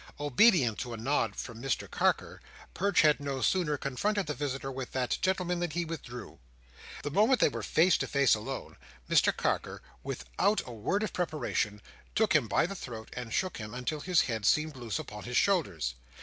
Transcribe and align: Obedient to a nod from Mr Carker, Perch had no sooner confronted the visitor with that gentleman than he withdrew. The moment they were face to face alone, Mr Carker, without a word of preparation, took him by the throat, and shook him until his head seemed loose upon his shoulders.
Obedient 0.19 0.79
to 0.79 0.93
a 0.95 0.97
nod 0.97 1.35
from 1.35 1.61
Mr 1.61 1.87
Carker, 1.87 2.41
Perch 2.73 3.01
had 3.01 3.19
no 3.19 3.39
sooner 3.39 3.77
confronted 3.77 4.25
the 4.25 4.33
visitor 4.33 4.71
with 4.71 4.93
that 4.93 5.19
gentleman 5.21 5.59
than 5.59 5.69
he 5.69 5.85
withdrew. 5.85 6.39
The 7.03 7.11
moment 7.11 7.39
they 7.39 7.49
were 7.49 7.61
face 7.61 7.97
to 7.97 8.07
face 8.07 8.33
alone, 8.33 8.77
Mr 9.07 9.31
Carker, 9.31 9.79
without 10.01 10.59
a 10.65 10.73
word 10.73 11.03
of 11.03 11.13
preparation, 11.13 11.83
took 12.15 12.33
him 12.35 12.47
by 12.47 12.65
the 12.65 12.73
throat, 12.73 13.09
and 13.13 13.31
shook 13.31 13.57
him 13.57 13.75
until 13.75 13.99
his 13.99 14.21
head 14.21 14.43
seemed 14.47 14.75
loose 14.75 14.97
upon 14.97 15.25
his 15.25 15.37
shoulders. 15.37 15.93